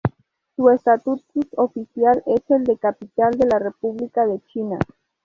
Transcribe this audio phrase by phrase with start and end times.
[0.55, 1.21] Su estatus
[1.57, 4.79] oficial es el de capital de la República de China.